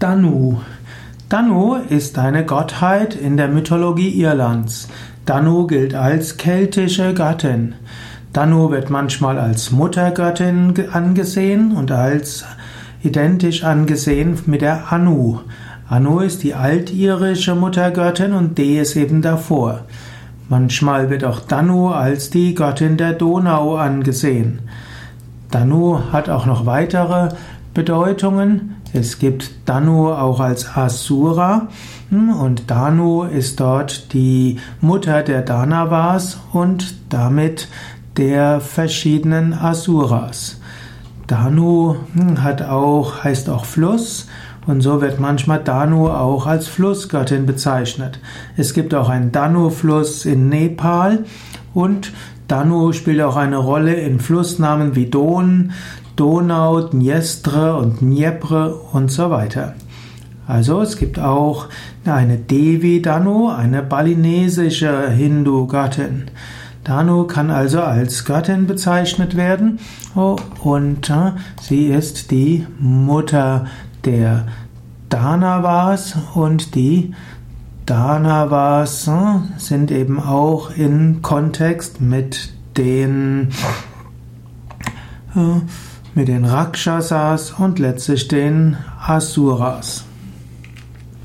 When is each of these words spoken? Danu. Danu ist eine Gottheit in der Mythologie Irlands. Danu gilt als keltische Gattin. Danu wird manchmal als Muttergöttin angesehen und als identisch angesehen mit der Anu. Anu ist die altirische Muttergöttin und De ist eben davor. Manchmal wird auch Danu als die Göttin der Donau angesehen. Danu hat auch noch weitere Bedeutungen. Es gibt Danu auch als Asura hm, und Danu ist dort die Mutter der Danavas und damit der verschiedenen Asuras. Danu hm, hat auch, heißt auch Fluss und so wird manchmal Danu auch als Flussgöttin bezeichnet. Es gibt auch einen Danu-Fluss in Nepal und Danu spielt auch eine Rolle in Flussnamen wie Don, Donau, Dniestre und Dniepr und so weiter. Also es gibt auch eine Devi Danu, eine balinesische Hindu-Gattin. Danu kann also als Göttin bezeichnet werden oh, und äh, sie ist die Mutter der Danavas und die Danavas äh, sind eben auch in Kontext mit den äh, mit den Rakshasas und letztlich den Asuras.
Danu. 0.00 0.56
Danu 1.28 1.74
ist 1.74 2.18
eine 2.18 2.46
Gottheit 2.46 3.14
in 3.14 3.36
der 3.36 3.48
Mythologie 3.48 4.08
Irlands. 4.08 4.88
Danu 5.26 5.66
gilt 5.66 5.94
als 5.94 6.38
keltische 6.38 7.12
Gattin. 7.12 7.74
Danu 8.32 8.70
wird 8.70 8.88
manchmal 8.88 9.38
als 9.38 9.72
Muttergöttin 9.72 10.72
angesehen 10.90 11.72
und 11.76 11.92
als 11.92 12.46
identisch 13.02 13.62
angesehen 13.62 14.38
mit 14.46 14.62
der 14.62 14.90
Anu. 14.90 15.40
Anu 15.86 16.20
ist 16.20 16.44
die 16.44 16.54
altirische 16.54 17.54
Muttergöttin 17.54 18.32
und 18.32 18.56
De 18.56 18.80
ist 18.80 18.96
eben 18.96 19.20
davor. 19.20 19.80
Manchmal 20.48 21.10
wird 21.10 21.24
auch 21.24 21.40
Danu 21.40 21.90
als 21.90 22.30
die 22.30 22.54
Göttin 22.54 22.96
der 22.96 23.12
Donau 23.12 23.76
angesehen. 23.76 24.60
Danu 25.50 26.00
hat 26.10 26.30
auch 26.30 26.46
noch 26.46 26.64
weitere 26.64 27.34
Bedeutungen. 27.74 28.76
Es 28.92 29.18
gibt 29.18 29.50
Danu 29.66 30.10
auch 30.10 30.40
als 30.40 30.76
Asura 30.76 31.68
hm, 32.10 32.30
und 32.30 32.70
Danu 32.70 33.22
ist 33.22 33.60
dort 33.60 34.12
die 34.12 34.58
Mutter 34.80 35.22
der 35.22 35.42
Danavas 35.42 36.40
und 36.52 36.94
damit 37.08 37.68
der 38.16 38.60
verschiedenen 38.60 39.54
Asuras. 39.54 40.60
Danu 41.28 41.94
hm, 42.14 42.42
hat 42.42 42.62
auch, 42.62 43.22
heißt 43.22 43.48
auch 43.48 43.64
Fluss 43.64 44.26
und 44.66 44.80
so 44.80 45.00
wird 45.00 45.20
manchmal 45.20 45.62
Danu 45.62 46.08
auch 46.08 46.46
als 46.46 46.68
Flussgöttin 46.68 47.46
bezeichnet. 47.46 48.18
Es 48.56 48.74
gibt 48.74 48.94
auch 48.94 49.08
einen 49.08 49.32
Danu-Fluss 49.32 50.26
in 50.26 50.48
Nepal 50.48 51.24
und 51.72 52.12
Danu 52.50 52.92
spielt 52.92 53.20
auch 53.20 53.36
eine 53.36 53.58
Rolle 53.58 53.94
in 53.94 54.18
Flussnamen 54.18 54.96
wie 54.96 55.06
Don, 55.06 55.70
Donau, 56.16 56.80
Dniestre 56.80 57.76
und 57.76 58.00
Dniepr 58.00 58.92
und 58.92 59.12
so 59.12 59.30
weiter. 59.30 59.74
Also 60.48 60.80
es 60.80 60.96
gibt 60.96 61.20
auch 61.20 61.68
eine 62.04 62.38
Devi 62.38 63.02
Danu, 63.02 63.50
eine 63.50 63.82
balinesische 63.82 65.10
Hindu-Gattin. 65.10 66.24
Danu 66.82 67.24
kann 67.28 67.52
also 67.52 67.82
als 67.82 68.24
Göttin 68.24 68.66
bezeichnet 68.66 69.36
werden 69.36 69.78
oh, 70.16 70.34
und 70.64 71.08
äh, 71.08 71.32
sie 71.60 71.86
ist 71.86 72.32
die 72.32 72.66
Mutter 72.80 73.66
der 74.04 74.46
Danavas 75.08 76.16
und 76.34 76.74
die 76.74 77.14
Danavas 77.90 79.08
äh, 79.08 79.40
sind 79.56 79.90
eben 79.90 80.20
auch 80.20 80.70
in 80.70 81.22
Kontext 81.22 82.00
mit 82.00 82.54
den 82.76 83.48
äh, 85.34 85.60
mit 86.14 86.28
den 86.28 86.44
Rakshasas 86.44 87.50
und 87.50 87.80
letztlich 87.80 88.28
den 88.28 88.76
Asuras. 89.04 90.04